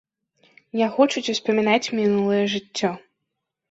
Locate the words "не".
0.79-0.87